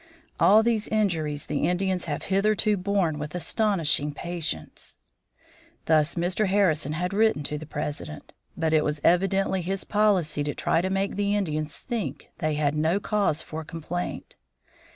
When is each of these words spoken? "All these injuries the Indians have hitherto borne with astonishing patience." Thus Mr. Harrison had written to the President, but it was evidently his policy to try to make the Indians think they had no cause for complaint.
"All 0.39 0.63
these 0.63 0.87
injuries 0.87 1.45
the 1.45 1.67
Indians 1.69 2.05
have 2.05 2.23
hitherto 2.23 2.75
borne 2.75 3.19
with 3.19 3.35
astonishing 3.35 4.15
patience." 4.15 4.97
Thus 5.85 6.15
Mr. 6.15 6.47
Harrison 6.47 6.93
had 6.93 7.13
written 7.13 7.43
to 7.43 7.59
the 7.59 7.67
President, 7.67 8.33
but 8.57 8.73
it 8.73 8.83
was 8.83 8.99
evidently 9.03 9.61
his 9.61 9.83
policy 9.83 10.43
to 10.43 10.55
try 10.55 10.81
to 10.81 10.89
make 10.89 11.17
the 11.17 11.35
Indians 11.35 11.77
think 11.77 12.31
they 12.39 12.55
had 12.55 12.73
no 12.73 12.99
cause 12.99 13.43
for 13.43 13.63
complaint. 13.63 14.37